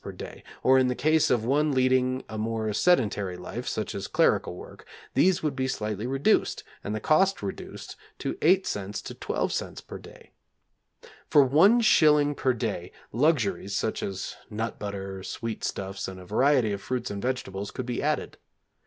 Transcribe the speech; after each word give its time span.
per 0.03 0.11
day; 0.11 0.41
or 0.63 0.79
in 0.79 0.87
the 0.87 0.95
case 0.95 1.29
of 1.29 1.45
one 1.45 1.73
leading 1.73 2.23
a 2.27 2.35
more 2.35 2.73
sedentary 2.73 3.37
life, 3.37 3.67
such 3.67 3.93
as 3.93 4.07
clerical 4.07 4.55
work, 4.55 4.83
these 5.13 5.43
would 5.43 5.55
be 5.55 5.67
slightly 5.67 6.07
reduced 6.07 6.63
and 6.83 6.95
the 6.95 6.99
cost 6.99 7.43
reduced 7.43 7.95
to 8.17 8.33
8c. 8.37 9.03
to 9.03 9.13
12c. 9.13 9.85
per 9.85 9.99
day. 9.99 10.31
For 11.27 11.43
one 11.43 11.81
shilling 11.81 12.33
per 12.33 12.53
day, 12.53 12.91
luxuries, 13.11 13.75
such 13.75 14.01
as 14.01 14.35
nut 14.49 14.79
butter, 14.79 15.21
sweet 15.21 15.63
stuffs, 15.63 16.07
and 16.07 16.19
a 16.19 16.25
variety 16.25 16.71
of 16.71 16.81
fruits 16.81 17.11
and 17.11 17.21
vegetables 17.21 17.69
could 17.69 17.85
be 17.85 18.01
added. 18.01 18.39